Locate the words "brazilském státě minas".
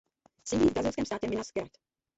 0.73-1.51